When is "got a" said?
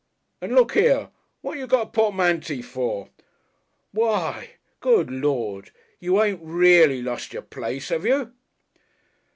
1.67-1.89